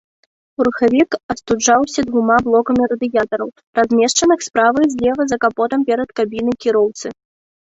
[0.67, 3.49] Рухавік астуджаўся двума блокамі радыятараў,
[3.81, 7.07] размешчаных справа і злева за капотам перад кабінай кіроўцы.